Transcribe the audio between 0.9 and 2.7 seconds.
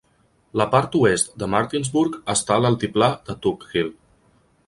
oest de Martinsburg està a